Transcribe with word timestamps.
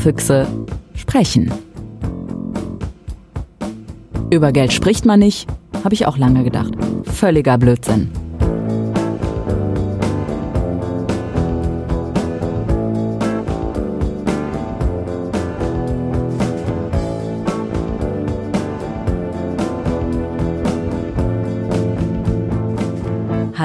Sparfüchse 0.00 0.46
sprechen. 0.94 1.52
Über 4.30 4.50
Geld 4.50 4.72
spricht 4.72 5.04
man 5.04 5.20
nicht, 5.20 5.46
habe 5.84 5.92
ich 5.94 6.06
auch 6.06 6.16
lange 6.16 6.42
gedacht. 6.42 6.72
Völliger 7.04 7.58
Blödsinn. 7.58 8.10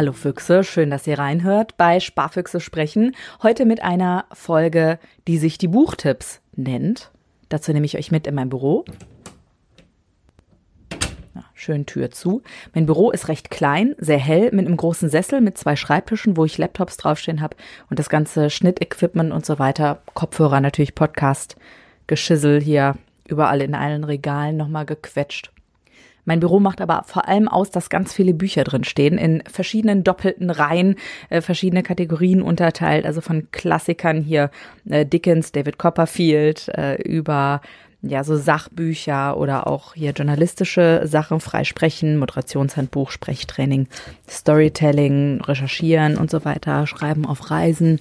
Hallo 0.05 0.13
Füchse, 0.13 0.63
schön, 0.63 0.91
dass 0.91 1.07
ihr 1.07 1.17
reinhört 1.17 1.77
bei 1.77 1.99
Sparfüchse 1.99 2.59
sprechen. 2.59 3.15
Heute 3.41 3.65
mit 3.65 3.81
einer 3.81 4.25
Folge, 4.31 4.99
die 5.27 5.39
sich 5.39 5.57
die 5.57 5.67
Buchtipps 5.67 6.41
nennt. 6.55 7.09
Dazu 7.49 7.73
nehme 7.73 7.87
ich 7.87 7.97
euch 7.97 8.11
mit 8.11 8.27
in 8.27 8.35
mein 8.35 8.49
Büro. 8.49 8.85
Ja, 11.33 11.43
schön 11.55 11.87
Tür 11.87 12.11
zu. 12.11 12.43
Mein 12.75 12.85
Büro 12.85 13.09
ist 13.09 13.29
recht 13.29 13.49
klein, 13.49 13.95
sehr 13.97 14.19
hell, 14.19 14.51
mit 14.51 14.67
einem 14.67 14.77
großen 14.77 15.09
Sessel, 15.09 15.41
mit 15.41 15.57
zwei 15.57 15.75
Schreibtischen, 15.75 16.37
wo 16.37 16.45
ich 16.45 16.59
Laptops 16.59 16.97
draufstehen 16.97 17.41
habe 17.41 17.57
und 17.89 17.97
das 17.97 18.07
ganze 18.07 18.51
Schnittequipment 18.51 19.33
und 19.33 19.43
so 19.43 19.57
weiter. 19.57 20.03
Kopfhörer 20.13 20.61
natürlich, 20.61 20.93
Podcast, 20.93 21.55
Geschissel 22.05 22.61
hier 22.61 22.93
überall 23.27 23.59
in 23.59 23.73
allen 23.73 24.03
Regalen 24.03 24.55
nochmal 24.55 24.85
gequetscht. 24.85 25.51
Mein 26.25 26.39
Büro 26.39 26.59
macht 26.59 26.81
aber 26.81 27.03
vor 27.05 27.27
allem 27.27 27.47
aus, 27.47 27.71
dass 27.71 27.89
ganz 27.89 28.13
viele 28.13 28.33
Bücher 28.33 28.63
drin 28.63 28.83
stehen, 28.83 29.17
in 29.17 29.43
verschiedenen 29.47 30.03
doppelten 30.03 30.49
Reihen, 30.49 30.95
äh, 31.29 31.41
verschiedene 31.41 31.83
Kategorien 31.83 32.41
unterteilt, 32.41 33.05
also 33.05 33.21
von 33.21 33.49
Klassikern 33.51 34.21
hier 34.21 34.49
äh, 34.89 35.05
Dickens, 35.05 35.51
David 35.51 35.77
Copperfield, 35.77 36.69
äh, 36.69 36.95
über 37.01 37.61
ja, 38.01 38.23
so 38.23 38.35
Sachbücher 38.35 39.37
oder 39.37 39.67
auch 39.67 39.95
hier 39.95 40.11
journalistische 40.11 41.01
Sachen, 41.05 41.39
Freisprechen, 41.39 42.17
Moderationshandbuch, 42.17 43.09
Sprechtraining, 43.09 43.87
Storytelling, 44.29 45.41
Recherchieren 45.41 46.17
und 46.17 46.29
so 46.29 46.45
weiter, 46.45 46.85
Schreiben 46.87 47.25
auf 47.25 47.49
Reisen. 47.49 47.99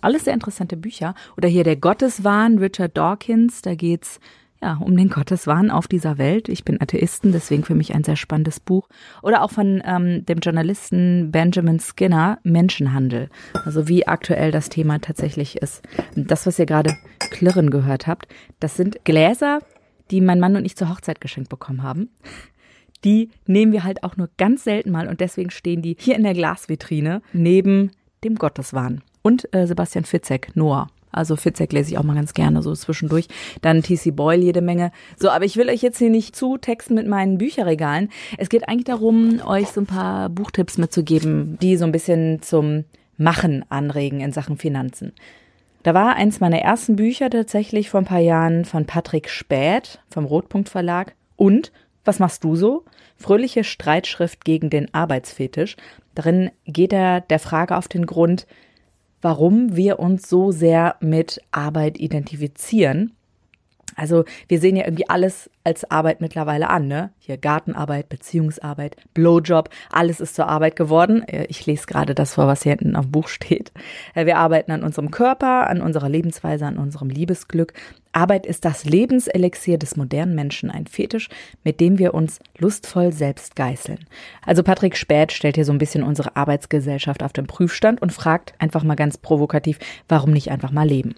Alles 0.00 0.24
sehr 0.24 0.34
interessante 0.34 0.76
Bücher. 0.76 1.14
Oder 1.36 1.48
hier 1.48 1.64
der 1.64 1.76
Gotteswahn, 1.76 2.58
Richard 2.58 2.96
Dawkins, 2.96 3.62
da 3.62 3.74
geht's 3.74 4.20
ja, 4.62 4.78
um 4.80 4.96
den 4.96 5.10
Gotteswahn 5.10 5.70
auf 5.70 5.88
dieser 5.88 6.18
Welt. 6.18 6.48
Ich 6.48 6.64
bin 6.64 6.80
Atheisten, 6.80 7.32
deswegen 7.32 7.64
für 7.64 7.74
mich 7.74 7.94
ein 7.94 8.04
sehr 8.04 8.14
spannendes 8.14 8.60
Buch. 8.60 8.88
Oder 9.20 9.42
auch 9.42 9.50
von 9.50 9.82
ähm, 9.84 10.24
dem 10.24 10.38
Journalisten 10.38 11.32
Benjamin 11.32 11.80
Skinner, 11.80 12.38
Menschenhandel. 12.44 13.28
Also 13.64 13.88
wie 13.88 14.06
aktuell 14.06 14.52
das 14.52 14.68
Thema 14.68 15.00
tatsächlich 15.00 15.56
ist. 15.56 15.82
Das, 16.14 16.46
was 16.46 16.60
ihr 16.60 16.66
gerade 16.66 16.94
klirren 17.32 17.70
gehört 17.70 18.06
habt, 18.06 18.28
das 18.60 18.76
sind 18.76 19.04
Gläser, 19.04 19.58
die 20.12 20.20
mein 20.20 20.38
Mann 20.38 20.54
und 20.54 20.64
ich 20.64 20.76
zur 20.76 20.88
Hochzeit 20.88 21.20
geschenkt 21.20 21.50
bekommen 21.50 21.82
haben. 21.82 22.10
Die 23.04 23.30
nehmen 23.46 23.72
wir 23.72 23.82
halt 23.82 24.04
auch 24.04 24.16
nur 24.16 24.30
ganz 24.38 24.62
selten 24.62 24.92
mal 24.92 25.08
und 25.08 25.20
deswegen 25.20 25.50
stehen 25.50 25.82
die 25.82 25.96
hier 25.98 26.14
in 26.14 26.22
der 26.22 26.34
Glasvitrine 26.34 27.20
neben 27.32 27.90
dem 28.22 28.36
Gotteswahn. 28.36 29.02
Und 29.22 29.52
äh, 29.52 29.66
Sebastian 29.66 30.04
Fitzek, 30.04 30.54
Noah. 30.54 30.86
Also 31.12 31.36
Fitzek 31.36 31.72
lese 31.72 31.90
ich 31.90 31.98
auch 31.98 32.02
mal 32.02 32.14
ganz 32.14 32.34
gerne 32.34 32.62
so 32.62 32.74
zwischendurch. 32.74 33.28
Dann 33.60 33.82
TC 33.82 34.16
Boyle 34.16 34.42
jede 34.42 34.62
Menge. 34.62 34.90
So, 35.16 35.30
aber 35.30 35.44
ich 35.44 35.56
will 35.56 35.68
euch 35.68 35.82
jetzt 35.82 35.98
hier 35.98 36.10
nicht 36.10 36.34
zu 36.34 36.56
texten 36.56 36.94
mit 36.94 37.06
meinen 37.06 37.38
Bücherregalen. 37.38 38.08
Es 38.38 38.48
geht 38.48 38.68
eigentlich 38.68 38.84
darum, 38.84 39.40
euch 39.46 39.68
so 39.68 39.82
ein 39.82 39.86
paar 39.86 40.28
Buchtipps 40.30 40.78
mitzugeben, 40.78 41.58
die 41.60 41.76
so 41.76 41.84
ein 41.84 41.92
bisschen 41.92 42.42
zum 42.42 42.84
Machen 43.18 43.64
anregen 43.68 44.20
in 44.20 44.32
Sachen 44.32 44.56
Finanzen. 44.56 45.12
Da 45.82 45.94
war 45.94 46.14
eins 46.14 46.40
meiner 46.40 46.60
ersten 46.60 46.96
Bücher 46.96 47.28
tatsächlich 47.28 47.90
vor 47.90 48.00
ein 48.00 48.06
paar 48.06 48.20
Jahren 48.20 48.64
von 48.64 48.86
Patrick 48.86 49.28
Späth 49.28 50.00
vom 50.08 50.24
Rotpunkt 50.24 50.68
Verlag. 50.68 51.14
Und 51.36 51.72
was 52.04 52.18
machst 52.18 52.44
du 52.44 52.56
so? 52.56 52.84
Fröhliche 53.16 53.64
Streitschrift 53.64 54.44
gegen 54.44 54.70
den 54.70 54.92
Arbeitsfetisch. 54.94 55.76
Darin 56.14 56.50
geht 56.64 56.92
er 56.92 57.20
der 57.20 57.38
Frage 57.38 57.76
auf 57.76 57.88
den 57.88 58.06
Grund, 58.06 58.46
warum 59.22 59.76
wir 59.76 59.98
uns 59.98 60.28
so 60.28 60.52
sehr 60.52 60.96
mit 61.00 61.40
Arbeit 61.52 61.98
identifizieren. 61.98 63.12
Also 63.96 64.24
wir 64.48 64.60
sehen 64.60 64.76
ja 64.76 64.84
irgendwie 64.84 65.08
alles 65.08 65.50
als 65.64 65.88
Arbeit 65.90 66.20
mittlerweile 66.20 66.70
an, 66.70 66.88
ne? 66.88 67.10
Hier 67.18 67.36
Gartenarbeit, 67.36 68.08
Beziehungsarbeit, 68.08 68.96
Blowjob, 69.14 69.70
alles 69.90 70.20
ist 70.20 70.34
zur 70.34 70.48
Arbeit 70.48 70.76
geworden. 70.76 71.22
Äh, 71.28 71.46
ich 71.48 71.64
lese 71.66 71.86
gerade 71.86 72.14
das 72.14 72.34
vor, 72.34 72.46
was 72.46 72.62
hier 72.62 72.70
hinten 72.70 72.96
auf 72.96 73.06
dem 73.06 73.12
Buch 73.12 73.28
steht. 73.28 73.72
Äh, 74.14 74.26
wir 74.26 74.38
arbeiten 74.38 74.72
an 74.72 74.82
unserem 74.82 75.10
Körper, 75.10 75.68
an 75.68 75.80
unserer 75.80 76.08
Lebensweise, 76.08 76.66
an 76.66 76.78
unserem 76.78 77.10
Liebesglück. 77.10 77.72
Arbeit 78.12 78.44
ist 78.44 78.64
das 78.64 78.84
Lebenselixier 78.84 79.78
des 79.78 79.96
modernen 79.96 80.34
Menschen, 80.34 80.70
ein 80.70 80.86
Fetisch, 80.86 81.28
mit 81.64 81.80
dem 81.80 81.98
wir 81.98 82.12
uns 82.12 82.40
lustvoll 82.58 83.12
selbst 83.12 83.56
geißeln. 83.56 84.00
Also 84.44 84.62
Patrick 84.62 84.96
Späth 84.96 85.32
stellt 85.32 85.54
hier 85.54 85.64
so 85.64 85.72
ein 85.72 85.78
bisschen 85.78 86.02
unsere 86.02 86.36
Arbeitsgesellschaft 86.36 87.22
auf 87.22 87.32
den 87.32 87.46
Prüfstand 87.46 88.02
und 88.02 88.12
fragt 88.12 88.52
einfach 88.58 88.84
mal 88.84 88.96
ganz 88.96 89.16
provokativ, 89.16 89.78
warum 90.08 90.32
nicht 90.32 90.50
einfach 90.50 90.72
mal 90.72 90.86
leben? 90.86 91.14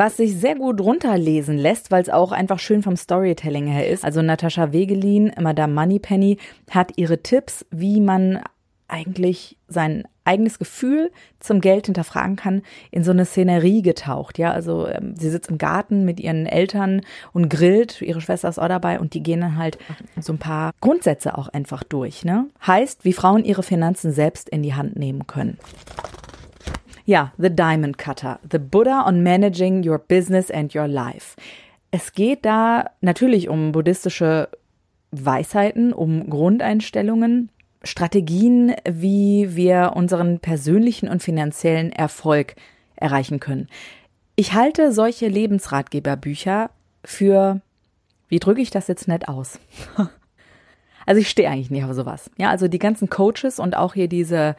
Was 0.00 0.16
sich 0.16 0.40
sehr 0.40 0.54
gut 0.54 0.80
runterlesen 0.80 1.58
lässt, 1.58 1.90
weil 1.90 2.00
es 2.00 2.08
auch 2.08 2.32
einfach 2.32 2.58
schön 2.58 2.82
vom 2.82 2.96
Storytelling 2.96 3.66
her 3.66 3.86
ist. 3.86 4.02
Also 4.02 4.22
Natascha 4.22 4.72
Wegelin, 4.72 5.30
Madame 5.38 5.74
Moneypenny, 5.74 6.38
hat 6.70 6.92
ihre 6.96 7.22
Tipps, 7.22 7.66
wie 7.70 8.00
man 8.00 8.40
eigentlich 8.88 9.58
sein 9.68 10.04
eigenes 10.24 10.58
Gefühl 10.58 11.10
zum 11.38 11.60
Geld 11.60 11.84
hinterfragen 11.84 12.36
kann, 12.36 12.62
in 12.90 13.04
so 13.04 13.10
eine 13.10 13.26
Szenerie 13.26 13.82
getaucht. 13.82 14.38
Ja, 14.38 14.52
also 14.52 14.86
ähm, 14.86 15.16
sie 15.18 15.28
sitzt 15.28 15.50
im 15.50 15.58
Garten 15.58 16.06
mit 16.06 16.18
ihren 16.18 16.46
Eltern 16.46 17.02
und 17.34 17.50
grillt. 17.50 18.00
Ihre 18.00 18.22
Schwester 18.22 18.48
ist 18.48 18.58
auch 18.58 18.68
dabei 18.68 19.00
und 19.00 19.12
die 19.12 19.22
gehen 19.22 19.42
dann 19.42 19.58
halt 19.58 19.76
so 20.18 20.32
ein 20.32 20.38
paar 20.38 20.72
Grundsätze 20.80 21.36
auch 21.36 21.48
einfach 21.48 21.84
durch. 21.84 22.24
Ne? 22.24 22.46
Heißt, 22.66 23.04
wie 23.04 23.12
Frauen 23.12 23.44
ihre 23.44 23.62
Finanzen 23.62 24.12
selbst 24.12 24.48
in 24.48 24.62
die 24.62 24.72
Hand 24.72 24.96
nehmen 24.96 25.26
können. 25.26 25.58
Ja, 27.10 27.32
The 27.38 27.50
Diamond 27.50 27.98
Cutter, 27.98 28.38
The 28.48 28.60
Buddha 28.60 29.04
on 29.04 29.24
Managing 29.24 29.84
Your 29.84 29.98
Business 29.98 30.48
and 30.48 30.72
Your 30.76 30.86
Life. 30.86 31.34
Es 31.90 32.12
geht 32.12 32.44
da 32.44 32.84
natürlich 33.00 33.48
um 33.48 33.72
buddhistische 33.72 34.48
Weisheiten, 35.10 35.92
um 35.92 36.30
Grundeinstellungen, 36.30 37.48
Strategien, 37.82 38.76
wie 38.88 39.56
wir 39.56 39.94
unseren 39.96 40.38
persönlichen 40.38 41.08
und 41.08 41.20
finanziellen 41.20 41.90
Erfolg 41.90 42.54
erreichen 42.94 43.40
können. 43.40 43.66
Ich 44.36 44.52
halte 44.52 44.92
solche 44.92 45.26
Lebensratgeberbücher 45.26 46.70
für, 47.04 47.60
wie 48.28 48.38
drücke 48.38 48.60
ich 48.60 48.70
das 48.70 48.86
jetzt 48.86 49.08
nett 49.08 49.26
aus? 49.26 49.58
also 51.06 51.20
ich 51.20 51.28
stehe 51.28 51.50
eigentlich 51.50 51.72
nicht 51.72 51.82
auf 51.82 51.94
sowas. 51.94 52.30
Ja, 52.38 52.50
also 52.50 52.68
die 52.68 52.78
ganzen 52.78 53.10
Coaches 53.10 53.58
und 53.58 53.76
auch 53.76 53.94
hier 53.94 54.06
diese 54.06 54.54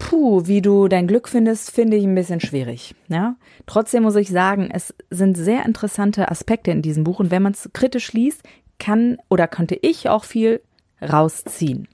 puh, 0.00 0.46
wie 0.46 0.60
du 0.60 0.88
dein 0.88 1.06
Glück 1.06 1.28
findest, 1.28 1.70
finde 1.70 1.96
ich 1.96 2.04
ein 2.04 2.16
bisschen 2.16 2.40
schwierig. 2.40 2.96
Ja, 3.06 3.36
trotzdem 3.66 4.02
muss 4.02 4.16
ich 4.16 4.30
sagen, 4.30 4.68
es 4.72 4.92
sind 5.10 5.36
sehr 5.36 5.64
interessante 5.64 6.28
Aspekte 6.28 6.72
in 6.72 6.82
diesem 6.82 7.04
Buch 7.04 7.20
und 7.20 7.30
wenn 7.30 7.42
man 7.42 7.52
es 7.52 7.70
kritisch 7.72 8.12
liest, 8.12 8.42
kann 8.80 9.18
oder 9.28 9.46
könnte 9.46 9.78
ich 9.80 10.08
auch 10.08 10.24
viel 10.24 10.60
rausziehen. 11.00 11.86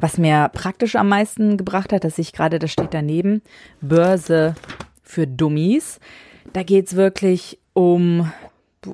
Was 0.00 0.18
mir 0.18 0.50
praktisch 0.52 0.96
am 0.96 1.08
meisten 1.08 1.56
gebracht 1.56 1.92
hat, 1.92 2.04
dass 2.04 2.18
ich 2.18 2.32
gerade, 2.32 2.58
das 2.58 2.70
steht 2.70 2.92
daneben, 2.92 3.42
Börse 3.80 4.54
für 5.02 5.26
Dummies. 5.26 5.98
Da 6.52 6.62
geht's 6.62 6.94
wirklich 6.94 7.58
um, 7.72 8.30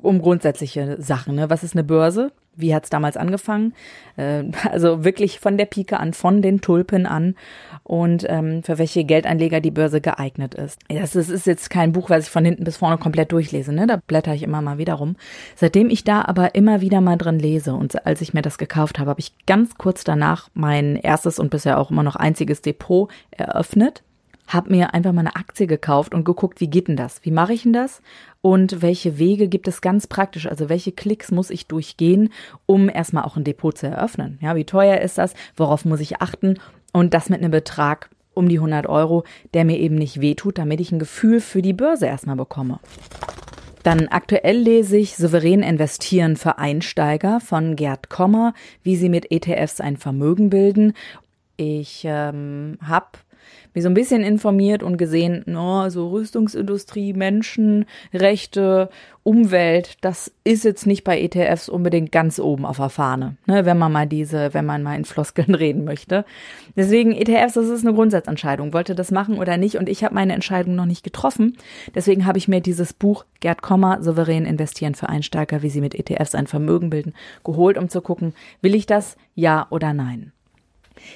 um 0.01 0.23
grundsätzliche 0.23 0.97
Sachen. 1.01 1.35
Ne? 1.35 1.51
Was 1.51 1.63
ist 1.63 1.75
eine 1.75 1.85
Börse? 1.85 2.31
Wie 2.57 2.75
hat's 2.75 2.91
damals 2.91 3.17
angefangen? 3.17 3.75
Äh, 4.17 4.45
also 4.71 5.05
wirklich 5.05 5.41
von 5.41 5.57
der 5.57 5.67
Pike 5.67 5.99
an, 5.99 6.13
von 6.13 6.43
den 6.43 6.61
Tulpen 6.61 7.07
an 7.07 7.35
und 7.83 8.25
ähm, 8.29 8.63
für 8.63 8.79
welche 8.79 9.05
Geldanleger 9.05 9.61
die 9.61 9.71
Börse 9.71 10.01
geeignet 10.01 10.55
ist. 10.55 10.81
Das 10.89 11.17
ist, 11.17 11.31
ist 11.31 11.47
jetzt 11.47 11.71
kein 11.71 11.93
Buch, 11.93 12.11
was 12.11 12.25
ich 12.25 12.31
von 12.31 12.45
hinten 12.45 12.65
bis 12.65 12.77
vorne 12.77 12.99
komplett 12.99 13.33
durchlese, 13.33 13.73
ne? 13.73 13.87
Da 13.87 13.97
blätter 13.97 14.35
ich 14.35 14.43
immer 14.43 14.63
mal 14.63 14.79
wieder 14.79 14.95
rum. 14.95 15.17
Seitdem 15.57 15.91
ich 15.91 16.05
da 16.05 16.23
aber 16.23 16.55
immer 16.55 16.81
wieder 16.81 17.01
mal 17.01 17.17
drin 17.17 17.39
lese 17.39 17.75
und 17.75 18.07
als 18.07 18.21
ich 18.21 18.35
mir 18.35 18.43
das 18.43 18.59
gekauft 18.59 18.99
habe, 18.99 19.11
habe 19.11 19.21
ich 19.21 19.33
ganz 19.47 19.77
kurz 19.77 20.05
danach 20.05 20.49
mein 20.55 20.97
erstes 20.97 21.39
und 21.39 21.51
bisher 21.51 21.79
auch 21.79 21.91
immer 21.91 22.03
noch 22.03 22.17
einziges 22.17 22.63
Depot 22.63 23.11
eröffnet 23.31 24.03
habe 24.47 24.71
mir 24.71 24.95
einfach 24.95 25.13
mal 25.13 25.21
eine 25.21 25.37
Aktie 25.37 25.67
gekauft 25.67 26.15
und 26.15 26.25
geguckt, 26.25 26.61
wie 26.61 26.69
geht 26.69 26.89
denn 26.89 26.97
das? 26.97 27.25
Wie 27.25 27.31
mache 27.31 27.53
ich 27.53 27.63
denn 27.63 27.73
das? 27.73 28.03
Und 28.43 28.83
welche 28.83 29.19
Wege 29.19 29.49
gibt 29.49 29.69
es 29.69 29.81
ganz 29.81 30.07
praktisch? 30.07 30.47
Also 30.47 30.69
welche 30.69 30.93
Klicks 30.93 31.31
muss 31.31 31.51
ich 31.51 31.67
durchgehen, 31.67 32.31
um 32.67 32.89
erstmal 32.89 33.25
auch 33.25 33.37
ein 33.37 33.45
Depot 33.45 33.77
zu 33.77 33.87
eröffnen? 33.87 34.39
Ja, 34.43 34.55
wie 34.55 34.65
teuer 34.65 35.01
ist 35.01 35.19
das? 35.19 35.35
Worauf 35.57 35.85
muss 35.85 36.01
ich 36.01 36.21
achten? 36.21 36.59
Und 36.93 37.15
das 37.15 37.31
mit 37.31 37.41
einem 37.41 37.51
Betrag 37.51 38.11
um 38.35 38.49
die 38.49 38.59
100 38.59 38.87
Euro, 38.87 39.25
der 39.55 39.65
mir 39.65 39.79
eben 39.79 39.95
nicht 39.95 40.21
wehtut, 40.21 40.59
damit 40.59 40.81
ich 40.81 40.93
ein 40.93 40.99
Gefühl 40.99 41.41
für 41.41 41.63
die 41.63 41.73
Börse 41.73 42.07
erstmal 42.07 42.37
bekomme. 42.37 42.81
Dann 43.85 44.09
aktuell 44.09 44.57
lese 44.57 44.97
ich 44.97 45.17
Souverän 45.17 45.63
investieren 45.63 46.37
für 46.37 46.59
Einsteiger 46.59 47.41
von 47.41 47.77
Gerd 47.77 48.09
Kommer, 48.09 48.55
wie 48.83 48.97
sie 48.97 49.11
mit 49.11 49.31
ETFs 49.31 49.81
ein 49.81 49.99
Vermögen 49.99 50.49
bilden. 50.49 50.95
Ich 51.57 52.03
ähm, 52.05 52.79
habe 52.83 53.07
mich 53.75 53.83
so 53.83 53.91
ein 53.91 53.95
bisschen 53.95 54.23
informiert 54.23 54.83
und 54.83 54.97
gesehen, 54.97 55.43
no, 55.47 55.89
so 55.91 56.09
Rüstungsindustrie, 56.11 57.13
Menschenrechte, 57.13 58.89
Umwelt, 59.25 59.97
das 60.03 60.31
ist 60.45 60.65
jetzt 60.65 60.87
nicht 60.87 61.03
bei 61.03 61.19
ETFs 61.19 61.71
unbedingt 61.71 62.13
ganz 62.13 62.39
oben 62.39 62.67
auf 62.67 62.77
der 62.77 62.91
Fahne, 62.91 63.37
ne, 63.47 63.65
wenn 63.65 63.79
man 63.79 63.91
mal 63.91 64.07
diese, 64.07 64.53
wenn 64.53 64.67
man 64.67 64.83
mal 64.83 64.97
in 64.97 65.07
Floskeln 65.07 65.55
reden 65.55 65.85
möchte. 65.85 66.27
Deswegen 66.77 67.13
ETFs, 67.13 67.55
das 67.55 67.69
ist 67.69 67.87
eine 67.87 67.95
Grundsatzentscheidung, 67.95 68.75
wollte 68.75 68.95
das 68.95 69.11
machen 69.11 69.39
oder 69.39 69.57
nicht 69.57 69.79
und 69.79 69.89
ich 69.89 70.05
habe 70.05 70.15
meine 70.15 70.35
Entscheidung 70.35 70.75
noch 70.75 70.85
nicht 70.85 71.05
getroffen. 71.05 71.57
Deswegen 71.95 72.27
habe 72.27 72.37
ich 72.37 72.49
mir 72.49 72.61
dieses 72.61 72.93
Buch 72.93 73.25
Gerd 73.41 73.63
Kommer, 73.63 74.03
souverän 74.03 74.45
investieren 74.45 74.95
für 74.95 75.09
Einsteiger, 75.09 75.63
wie 75.63 75.71
sie 75.71 75.81
mit 75.81 75.95
ETFs 75.95 76.35
ein 76.35 76.47
Vermögen 76.47 76.91
bilden, 76.91 77.15
geholt, 77.45 77.79
um 77.79 77.89
zu 77.89 78.03
gucken, 78.03 78.35
will 78.61 78.75
ich 78.75 78.85
das, 78.85 79.17
ja 79.35 79.67
oder 79.71 79.95
nein. 79.95 80.33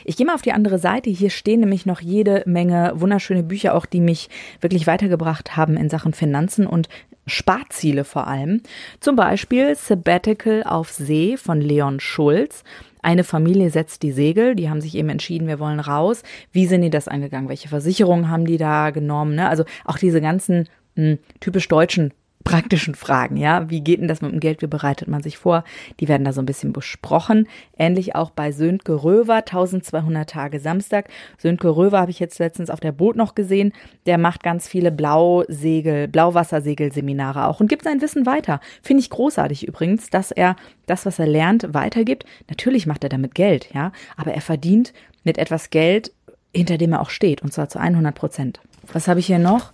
Ich 0.04 0.16
gehe 0.16 0.26
mal 0.26 0.34
auf 0.34 0.42
die 0.42 0.52
andere 0.52 0.78
Seite. 0.78 1.10
Hier 1.10 1.30
stehen 1.30 1.60
nämlich 1.60 1.86
noch 1.86 2.00
jede 2.00 2.42
Menge 2.46 2.92
wunderschöne 2.94 3.42
Bücher, 3.42 3.74
auch 3.74 3.86
die 3.86 4.00
mich 4.00 4.28
wirklich 4.60 4.86
weitergebracht 4.86 5.56
haben 5.56 5.76
in 5.76 5.88
Sachen 5.88 6.12
Finanzen 6.12 6.66
und 6.66 6.88
Sparziele 7.26 8.04
vor 8.04 8.26
allem. 8.26 8.62
Zum 9.00 9.16
Beispiel 9.16 9.74
Sabbatical 9.74 10.62
auf 10.64 10.90
See 10.90 11.36
von 11.36 11.60
Leon 11.60 12.00
Schulz. 12.00 12.64
Eine 13.02 13.24
Familie 13.24 13.70
setzt 13.70 14.02
die 14.02 14.12
Segel, 14.12 14.56
die 14.56 14.68
haben 14.68 14.80
sich 14.80 14.96
eben 14.96 15.08
entschieden, 15.08 15.46
wir 15.46 15.60
wollen 15.60 15.80
raus. 15.80 16.22
Wie 16.52 16.66
sind 16.66 16.82
die 16.82 16.90
das 16.90 17.06
angegangen? 17.06 17.48
Welche 17.48 17.68
Versicherungen 17.68 18.28
haben 18.28 18.44
die 18.44 18.56
da 18.56 18.90
genommen? 18.90 19.36
Ne? 19.36 19.48
Also 19.48 19.64
auch 19.84 19.98
diese 19.98 20.20
ganzen 20.20 20.68
hm, 20.96 21.18
typisch 21.40 21.68
deutschen 21.68 22.12
praktischen 22.44 22.94
Fragen, 22.94 23.36
ja. 23.36 23.68
Wie 23.68 23.80
geht 23.80 24.00
denn 24.00 24.08
das 24.08 24.22
mit 24.22 24.32
dem 24.32 24.40
Geld? 24.40 24.62
Wie 24.62 24.66
bereitet 24.66 25.08
man 25.08 25.22
sich 25.22 25.38
vor? 25.38 25.64
Die 26.00 26.08
werden 26.08 26.24
da 26.24 26.32
so 26.32 26.40
ein 26.40 26.46
bisschen 26.46 26.72
besprochen. 26.72 27.46
Ähnlich 27.76 28.14
auch 28.14 28.30
bei 28.30 28.52
Sönke 28.52 29.04
Röver, 29.04 29.36
1200 29.36 30.28
Tage 30.30 30.60
Samstag. 30.60 31.08
Sönke 31.36 31.68
Röver 31.68 32.00
habe 32.00 32.10
ich 32.10 32.20
jetzt 32.20 32.38
letztens 32.38 32.70
auf 32.70 32.80
der 32.80 32.92
Boot 32.92 33.16
noch 33.16 33.34
gesehen. 33.34 33.72
Der 34.06 34.18
macht 34.18 34.42
ganz 34.42 34.66
viele 34.66 34.90
Blausegel, 34.90 36.08
Blauwassersegelseminare 36.08 37.46
auch 37.46 37.60
und 37.60 37.68
gibt 37.68 37.84
sein 37.84 38.00
Wissen 38.00 38.24
weiter. 38.24 38.60
Finde 38.82 39.02
ich 39.02 39.10
großartig 39.10 39.66
übrigens, 39.66 40.08
dass 40.08 40.30
er 40.30 40.56
das, 40.86 41.04
was 41.04 41.18
er 41.18 41.26
lernt, 41.26 41.74
weitergibt. 41.74 42.24
Natürlich 42.48 42.86
macht 42.86 43.04
er 43.04 43.10
damit 43.10 43.34
Geld, 43.34 43.68
ja. 43.74 43.92
Aber 44.16 44.32
er 44.32 44.40
verdient 44.40 44.92
mit 45.22 45.38
etwas 45.38 45.70
Geld, 45.70 46.12
hinter 46.54 46.78
dem 46.78 46.92
er 46.92 47.02
auch 47.02 47.10
steht 47.10 47.42
und 47.42 47.52
zwar 47.52 47.68
zu 47.68 47.78
100 47.78 48.14
Prozent. 48.14 48.60
Was 48.92 49.06
habe 49.06 49.20
ich 49.20 49.26
hier 49.26 49.38
noch? 49.38 49.72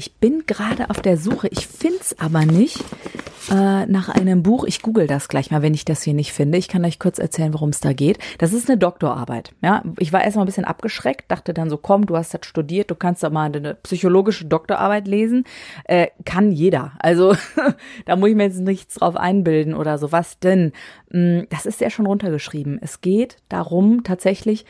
Ich 0.00 0.14
bin 0.14 0.44
gerade 0.46 0.90
auf 0.90 1.00
der 1.02 1.16
Suche, 1.16 1.48
ich 1.48 1.66
finde 1.66 1.98
es 2.00 2.16
aber 2.20 2.46
nicht 2.46 2.84
äh, 3.50 3.84
nach 3.86 4.08
einem 4.08 4.44
Buch. 4.44 4.64
Ich 4.64 4.80
google 4.80 5.08
das 5.08 5.26
gleich 5.26 5.50
mal, 5.50 5.60
wenn 5.60 5.74
ich 5.74 5.84
das 5.84 6.04
hier 6.04 6.14
nicht 6.14 6.32
finde. 6.32 6.56
Ich 6.56 6.68
kann 6.68 6.84
euch 6.84 7.00
kurz 7.00 7.18
erzählen, 7.18 7.52
worum 7.52 7.70
es 7.70 7.80
da 7.80 7.92
geht. 7.92 8.20
Das 8.38 8.52
ist 8.52 8.70
eine 8.70 8.78
Doktorarbeit. 8.78 9.54
Ja, 9.60 9.82
ich 9.98 10.12
war 10.12 10.22
erstmal 10.22 10.44
ein 10.44 10.46
bisschen 10.46 10.66
abgeschreckt, 10.66 11.28
dachte 11.28 11.52
dann 11.52 11.68
so, 11.68 11.78
komm, 11.78 12.06
du 12.06 12.16
hast 12.16 12.32
das 12.32 12.46
studiert, 12.46 12.92
du 12.92 12.94
kannst 12.94 13.24
doch 13.24 13.32
mal 13.32 13.52
eine 13.52 13.74
psychologische 13.74 14.44
Doktorarbeit 14.44 15.08
lesen. 15.08 15.42
Äh, 15.82 16.06
kann 16.24 16.52
jeder. 16.52 16.92
Also 17.00 17.34
da 18.06 18.14
muss 18.14 18.28
ich 18.28 18.36
mir 18.36 18.44
jetzt 18.44 18.60
nichts 18.60 18.94
drauf 18.94 19.16
einbilden 19.16 19.74
oder 19.74 19.98
so. 19.98 20.12
Was 20.12 20.38
denn? 20.38 20.70
Hm, 21.10 21.48
das 21.50 21.66
ist 21.66 21.80
ja 21.80 21.90
schon 21.90 22.06
runtergeschrieben. 22.06 22.78
Es 22.80 23.00
geht 23.00 23.38
darum, 23.48 24.04
tatsächlich 24.04 24.64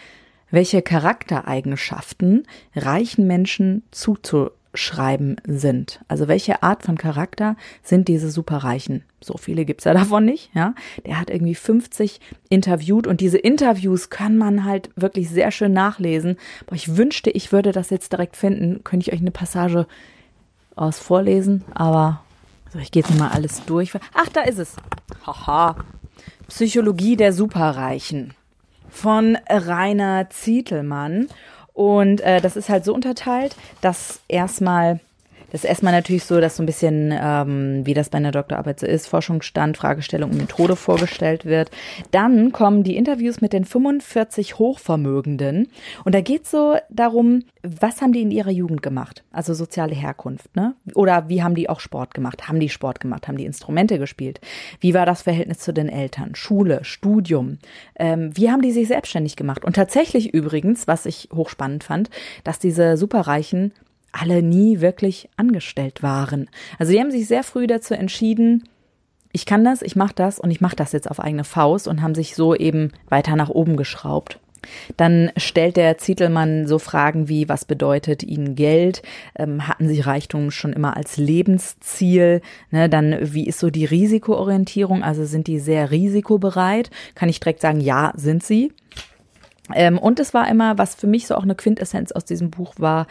welche 0.51 0.81
Charaktereigenschaften 0.81 2.47
reichen 2.75 3.27
Menschen 3.27 3.83
zuzu 3.91 4.49
Schreiben 4.79 5.37
sind. 5.47 6.01
Also 6.09 6.29
welche 6.29 6.63
Art 6.63 6.83
von 6.83 6.97
Charakter 6.97 7.57
sind 7.83 8.09
diese 8.09 8.31
Superreichen? 8.31 9.03
So 9.21 9.37
viele 9.37 9.65
gibt's 9.65 9.85
ja 9.85 9.93
davon 9.95 10.25
nicht, 10.25 10.51
ja. 10.55 10.75
Der 11.05 11.21
hat 11.21 11.31
irgendwie 11.31 11.55
50 11.55 12.21
interviewt 12.49 13.07
und 13.07 13.21
diese 13.21 13.39
Interviews 13.39 14.11
kann 14.11 14.39
man 14.39 14.65
halt 14.65 14.91
wirklich 14.97 15.31
sehr 15.31 15.51
schön 15.51 15.73
nachlesen. 15.73 16.37
Aber 16.67 16.77
ich 16.77 16.97
wünschte, 16.97 17.31
ich 17.31 17.53
würde 17.53 17.73
das 17.73 17.91
jetzt 17.91 18.13
direkt 18.13 18.37
finden. 18.37 18.85
Könnte 18.85 19.09
ich 19.09 19.13
euch 19.13 19.21
eine 19.21 19.31
Passage 19.31 19.87
aus 20.77 20.99
vorlesen, 20.99 21.65
aber 21.75 22.23
also 22.67 22.79
ich 22.79 22.93
gehe 22.93 23.03
jetzt 23.03 23.19
mal 23.19 23.31
alles 23.31 23.65
durch. 23.65 23.93
Ach, 24.15 24.29
da 24.29 24.43
ist 24.43 24.59
es. 24.59 24.77
Haha. 25.27 25.77
Psychologie 26.49 27.17
der 27.17 27.33
Superreichen 27.33 28.35
von 28.89 29.37
Rainer 29.49 30.31
Zietelmann. 30.31 31.29
Und 31.79 32.23
äh, 32.23 32.41
das 32.41 32.57
ist 32.57 32.69
halt 32.69 32.85
so 32.85 32.93
unterteilt, 32.93 33.55
dass 33.83 34.19
erstmal 34.27 34.99
das 35.51 35.65
ist 35.65 35.69
erstmal 35.69 35.93
natürlich 35.93 36.25
so, 36.25 36.41
dass 36.41 36.57
so 36.57 36.63
ein 36.63 36.67
bisschen, 36.67 37.13
ähm, 37.13 37.85
wie 37.85 37.95
das 37.95 38.11
bei 38.11 38.19
einer 38.19 38.33
Doktorarbeit 38.33 38.81
so 38.81 38.87
ist, 38.87 39.07
Forschungsstand, 39.07 39.77
Fragestellung 39.77 40.31
und 40.31 40.39
Methode 40.39 40.77
vorgestellt 40.77 41.45
wird. 41.45 41.71
Dann 42.11 42.53
kommen 42.53 42.83
die 42.83 42.97
Interviews 42.97 43.41
mit 43.41 43.53
den 43.53 43.65
45 43.65 44.59
Hochvermögenden. 44.59 45.69
Und 46.05 46.15
da 46.15 46.21
geht 46.21 46.45
es 46.45 46.51
so 46.51 46.77
darum, 46.91 47.45
was 47.63 48.01
haben 48.01 48.13
die 48.13 48.23
in 48.23 48.31
ihrer 48.31 48.51
Jugend 48.51 48.83
gemacht? 48.83 49.25
Also 49.33 49.55
soziale 49.55 49.95
Herkunft, 49.95 50.55
ne? 50.55 50.75
Oder 50.95 51.29
wie 51.29 51.43
haben 51.43 51.55
die 51.55 51.69
auch 51.69 51.81
Sport 51.81 52.15
gemacht? 52.15 52.49
Haben 52.49 52.61
die 52.61 52.69
Sport 52.69 53.01
gemacht? 53.01 53.27
Haben 53.27 53.39
die 53.39 53.47
Instrumente 53.47 53.99
gespielt? 53.99 54.41
Wie 54.81 54.95
war 54.95 55.07
das 55.07 55.23
Verhältnis 55.23 55.59
zu 55.59 55.73
den 55.73 55.89
Eltern? 55.89 56.35
Schule, 56.35 56.85
Studium? 56.85 57.59
Ähm, 57.99 58.37
wie 58.37 58.51
haben 58.51 58.63
die 58.63 58.73
sich 58.73 58.89
selbstständig 58.89 59.37
gemacht? 59.37 59.65
Und 59.65 59.77
tatsächlich 59.77 60.35
übrigens, 60.35 60.87
was 60.87 61.07
ich 61.07 61.29
hochspannend 61.35 61.85
fand, 61.85 62.11
dass 62.45 62.59
diese 62.59 62.97
Superreichen 62.97 63.73
alle 64.21 64.43
nie 64.43 64.81
wirklich 64.81 65.29
angestellt 65.37 66.03
waren. 66.03 66.49
Also 66.79 66.93
die 66.93 67.01
haben 67.01 67.11
sich 67.11 67.27
sehr 67.27 67.43
früh 67.43 67.67
dazu 67.67 67.95
entschieden, 67.95 68.65
ich 69.33 69.47
kann 69.47 69.63
das, 69.63 69.83
ich 69.83 69.95
mache 69.95 70.15
das 70.15 70.41
und 70.41 70.51
ich 70.51 70.61
mache 70.61 70.77
das 70.77 70.93
jetzt 70.93 71.11
auf 71.11 71.21
eigene 71.21 71.45
Faust 71.45 71.87
und 71.87 72.03
haben 72.03 72.15
sich 72.15 72.35
so 72.35 72.55
eben 72.55 72.93
weiter 73.09 73.37
nach 73.37 73.51
oben 73.51 73.77
geschraubt. 73.77 74.41
Dann 74.97 75.31
stellt 75.37 75.77
der 75.77 75.99
Zietelmann 75.99 76.67
so 76.67 76.79
Fragen 76.79 77.29
wie, 77.29 77.49
was 77.49 77.65
bedeutet 77.65 78.23
Ihnen 78.23 78.55
Geld? 78.55 79.03
Ähm, 79.37 79.69
hatten 79.69 79.89
Sie 79.89 80.01
Reichtum 80.01 80.51
schon 80.51 80.73
immer 80.73 80.97
als 80.97 81.17
Lebensziel? 81.17 82.43
Ne, 82.71 82.89
dann, 82.89 83.17
wie 83.21 83.47
ist 83.47 83.61
so 83.61 83.71
die 83.71 83.85
Risikoorientierung? 83.85 85.03
Also 85.03 85.25
sind 85.25 85.47
die 85.47 85.61
sehr 85.61 85.91
risikobereit? 85.91 86.91
Kann 87.15 87.29
ich 87.29 87.41
direkt 87.41 87.61
sagen, 87.61 87.81
ja, 87.81 88.13
sind 88.17 88.43
sie. 88.43 88.73
Ähm, 89.75 89.99
und 89.99 90.21
es 90.21 90.35
war 90.35 90.49
immer, 90.49 90.79
was 90.79 90.95
für 90.95 91.07
mich 91.07 91.27
so 91.27 91.35
auch 91.35 91.43
eine 91.43 91.55
Quintessenz 91.55 92.13
aus 92.13 92.25
diesem 92.25 92.51
Buch 92.51 92.75
war, 92.79 93.07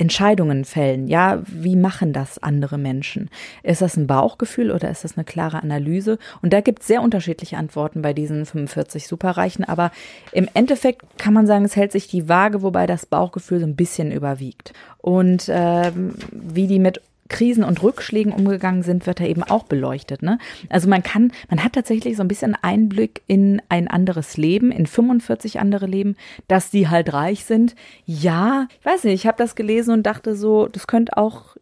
Entscheidungen 0.00 0.64
fällen. 0.64 1.08
Ja, 1.08 1.42
wie 1.46 1.76
machen 1.76 2.14
das 2.14 2.42
andere 2.42 2.78
Menschen? 2.78 3.28
Ist 3.62 3.82
das 3.82 3.98
ein 3.98 4.06
Bauchgefühl 4.06 4.70
oder 4.70 4.90
ist 4.90 5.04
das 5.04 5.16
eine 5.16 5.24
klare 5.24 5.62
Analyse? 5.62 6.18
Und 6.40 6.54
da 6.54 6.62
gibt 6.62 6.80
es 6.80 6.86
sehr 6.86 7.02
unterschiedliche 7.02 7.58
Antworten 7.58 8.00
bei 8.00 8.14
diesen 8.14 8.46
45 8.46 9.06
Superreichen. 9.06 9.64
Aber 9.64 9.92
im 10.32 10.48
Endeffekt 10.54 11.02
kann 11.18 11.34
man 11.34 11.46
sagen, 11.46 11.66
es 11.66 11.76
hält 11.76 11.92
sich 11.92 12.06
die 12.06 12.30
Waage, 12.30 12.62
wobei 12.62 12.86
das 12.86 13.04
Bauchgefühl 13.04 13.60
so 13.60 13.66
ein 13.66 13.76
bisschen 13.76 14.10
überwiegt. 14.10 14.72
Und 14.98 15.50
äh, 15.50 15.92
wie 16.32 16.66
die 16.66 16.78
mit 16.78 17.02
Krisen 17.30 17.64
und 17.64 17.82
Rückschlägen 17.82 18.32
umgegangen 18.32 18.82
sind, 18.82 19.06
wird 19.06 19.20
da 19.20 19.24
eben 19.24 19.42
auch 19.42 19.62
beleuchtet. 19.62 20.22
Ne? 20.22 20.38
Also 20.68 20.88
man 20.88 21.02
kann, 21.02 21.32
man 21.48 21.64
hat 21.64 21.72
tatsächlich 21.72 22.16
so 22.16 22.22
ein 22.22 22.28
bisschen 22.28 22.54
Einblick 22.60 23.22
in 23.26 23.62
ein 23.70 23.88
anderes 23.88 24.36
Leben, 24.36 24.70
in 24.70 24.86
45 24.86 25.58
andere 25.60 25.86
Leben, 25.86 26.16
dass 26.48 26.70
die 26.70 26.88
halt 26.88 27.12
reich 27.14 27.44
sind. 27.44 27.74
Ja, 28.04 28.66
ich 28.78 28.84
weiß 28.84 29.04
nicht, 29.04 29.14
ich 29.14 29.26
habe 29.26 29.38
das 29.38 29.54
gelesen 29.54 29.94
und 29.94 30.02
dachte 30.02 30.36
so, 30.36 30.66
das 30.66 30.86
könnte 30.86 31.16
auch 31.16 31.56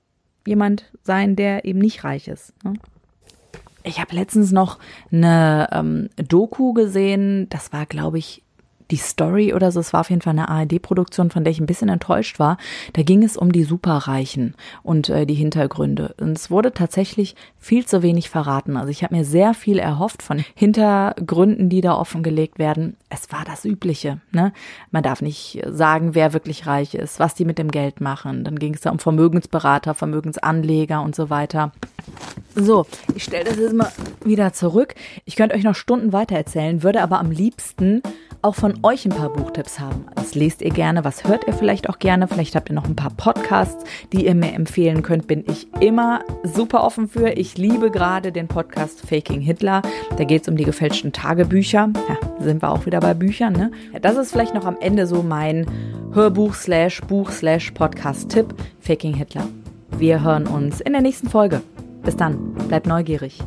jemand 0.47 0.91
sein, 1.03 1.37
der 1.37 1.65
eben 1.65 1.79
nicht 1.79 2.03
reich 2.03 2.27
ist. 2.27 2.53
Ne? 2.65 2.75
Ich 3.85 4.01
habe 4.01 4.15
letztens 4.15 4.51
noch 4.51 4.79
eine 5.13 5.69
ähm, 5.73 6.09
Doku 6.17 6.73
gesehen, 6.73 7.49
das 7.51 7.73
war, 7.73 7.87
glaube 7.87 8.19
ich, 8.19 8.43
die 8.91 8.97
Story 8.97 9.53
oder 9.53 9.71
so, 9.71 9.81
es 9.81 9.93
war 9.93 10.01
auf 10.01 10.11
jeden 10.11 10.23
Fall 10.23 10.33
eine 10.33 10.49
ARD-Produktion, 10.49 11.31
von 11.31 11.45
der 11.45 11.51
ich 11.51 11.61
ein 11.61 11.67
bisschen 11.67 11.89
enttäuscht 11.89 12.39
war. 12.39 12.57
Da 12.95 13.03
ging 13.03 13.23
es 13.23 13.37
um 13.37 13.53
die 13.53 13.65
Superreichen 13.65 14.55
und 14.83 15.09
äh, 15.09 15.27
die 15.27 15.35
Hintergründe. 15.35 16.15
Und 16.21 16.37
es 16.37 16.51
wurde 16.51 16.73
tatsächlich 16.73 17.37
viel 17.59 17.87
zu 17.87 18.03
wenig 18.03 18.31
verraten. 18.31 18.77
Also 18.77 18.91
ich 18.91 19.03
habe 19.03 19.15
mir 19.15 19.25
sehr 19.25 19.55
viel 19.55 19.79
erhofft 19.79 20.23
von 20.23 20.45
Hintergründen, 20.55 21.69
die 21.69 21.81
da 21.81 21.95
offengelegt 21.97 22.59
werden. 22.59 22.97
Es 23.11 23.31
war 23.31 23.45
das 23.45 23.65
Übliche. 23.65 24.21
Ne? 24.33 24.53
Man 24.91 25.03
darf 25.03 25.21
nicht 25.21 25.63
sagen, 25.67 26.15
wer 26.15 26.33
wirklich 26.33 26.67
reich 26.67 26.95
ist, 26.95 27.19
was 27.19 27.35
die 27.35 27.45
mit 27.45 27.59
dem 27.59 27.71
Geld 27.71 28.01
machen. 28.01 28.45
Dann 28.45 28.59
ging 28.59 28.75
es 28.75 28.81
da 28.81 28.91
um 28.91 28.99
Vermögensberater, 28.99 29.95
Vermögensanleger 29.95 31.03
und 31.03 31.15
so 31.15 31.31
weiter. 31.31 31.73
So, 32.55 32.87
ich 33.15 33.25
stelle 33.25 33.45
das 33.45 33.57
jetzt 33.57 33.75
mal 33.75 33.93
wieder 34.25 34.53
zurück. 34.53 34.95
Ich 35.25 35.37
könnte 35.37 35.55
euch 35.55 35.65
noch 35.65 35.75
Stunden 35.75 36.13
weiter 36.13 36.37
erzählen, 36.37 36.83
würde 36.83 37.03
aber 37.03 37.21
am 37.21 37.31
liebsten 37.31 38.03
auch 38.43 38.55
von 38.55 38.79
euch 38.83 39.05
ein 39.05 39.11
paar 39.11 39.31
Buchtipps 39.33 39.81
haben. 39.81 40.07
Was 40.15 40.35
lest 40.35 40.63
ihr 40.63 40.71
gerne? 40.71 41.05
Was 41.05 41.25
hört 41.25 41.47
ihr 41.47 41.53
vielleicht 41.53 41.89
auch 41.89 41.99
gerne? 41.99 42.29
Vielleicht 42.29 42.55
habt 42.55 42.71
ihr 42.71 42.75
noch 42.75 42.87
ein 42.87 42.97
paar 42.97 43.11
Podcasts, 43.11 43.85
die 44.13 44.27
ihr 44.27 44.35
mir 44.35 44.53
empfehlen 44.53 45.03
könnt. 45.03 45.27
Bin 45.27 45.45
ich 45.49 45.67
immer 45.81 46.21
super 46.45 46.85
offen 46.85 47.09
für. 47.09 47.31
Ich 47.31 47.59
liebe 47.59 47.91
gerade 47.91 48.33
den 48.33 48.49
Podcast 48.49 49.01
Faking 49.07 49.41
Hitler. 49.41 49.83
Da 50.17 50.25
geht 50.25 50.43
es 50.43 50.49
um 50.49 50.57
die 50.57 50.65
gefälschten 50.65 51.13
Tagebücher. 51.13 51.91
Ja, 52.09 52.45
sind 52.45 52.63
wir 52.63 52.71
auch 52.71 52.87
wieder 52.87 53.01
bei 53.01 53.15
Büchern. 53.15 53.53
Ne? 53.53 53.73
Ja, 53.93 53.99
das 53.99 54.17
ist 54.17 54.33
vielleicht 54.33 54.55
noch 54.55 54.65
am 54.65 54.77
Ende 54.81 55.07
so 55.07 55.23
mein 55.23 55.67
Hörbuch 56.13 56.55
slash 56.55 57.01
Buch 57.03 57.31
slash 57.31 57.73
Podcast-Tipp. 57.73 58.55
Faking 58.81 59.15
Hitler. 59.15 59.47
Wir 59.97 60.23
hören 60.23 60.47
uns 60.47 60.81
in 60.81 60.93
der 60.93 61.03
nächsten 61.03 61.29
Folge. 61.29 61.61
Bis 62.05 62.17
dann. 62.17 62.55
Bleibt 62.69 62.87
neugierig. 62.87 63.43